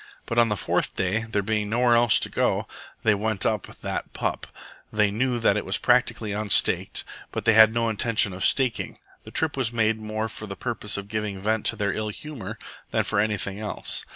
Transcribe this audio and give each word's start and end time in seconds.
But 0.25 0.39
on 0.39 0.49
the 0.49 0.57
fourth 0.57 0.95
day, 0.95 1.25
there 1.29 1.43
being 1.43 1.69
nowhere 1.69 1.93
else 1.93 2.19
to 2.21 2.29
go, 2.29 2.67
they 3.03 3.13
went 3.13 3.45
up 3.45 3.67
"that 3.67 4.13
pup." 4.13 4.47
They 4.91 5.11
knew 5.11 5.37
that 5.39 5.57
it 5.57 5.63
was 5.63 5.77
practically 5.77 6.31
unstaked, 6.31 7.03
but 7.31 7.45
they 7.45 7.53
had 7.53 7.71
no 7.71 7.87
intention 7.87 8.33
of 8.33 8.43
staking. 8.43 8.97
The 9.25 9.29
trip 9.31 9.55
was 9.55 9.71
made 9.71 9.99
more 9.99 10.27
for 10.27 10.47
the 10.47 10.55
purpose 10.55 10.97
of 10.97 11.07
giving 11.07 11.39
vent 11.39 11.67
to 11.67 11.75
their 11.75 11.93
ill 11.93 12.09
humour 12.09 12.57
than 12.89 13.03
for 13.03 13.19
anything 13.19 13.59
else. 13.59 14.03